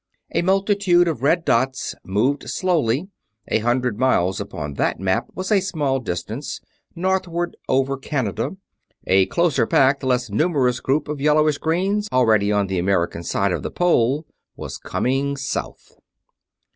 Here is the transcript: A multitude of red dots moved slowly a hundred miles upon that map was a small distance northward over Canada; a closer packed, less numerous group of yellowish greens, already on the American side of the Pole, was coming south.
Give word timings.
A 0.33 0.41
multitude 0.41 1.07
of 1.07 1.21
red 1.21 1.45
dots 1.45 1.93
moved 2.03 2.49
slowly 2.49 3.07
a 3.49 3.59
hundred 3.59 3.99
miles 3.99 4.41
upon 4.41 4.73
that 4.73 4.99
map 4.99 5.27
was 5.35 5.51
a 5.51 5.59
small 5.61 5.99
distance 5.99 6.59
northward 6.95 7.55
over 7.69 7.97
Canada; 7.97 8.57
a 9.05 9.27
closer 9.27 9.67
packed, 9.67 10.03
less 10.03 10.31
numerous 10.31 10.79
group 10.79 11.07
of 11.07 11.21
yellowish 11.21 11.59
greens, 11.59 12.09
already 12.11 12.51
on 12.51 12.65
the 12.65 12.79
American 12.79 13.21
side 13.21 13.51
of 13.51 13.61
the 13.61 13.69
Pole, 13.69 14.25
was 14.55 14.79
coming 14.79 15.37
south. 15.37 15.93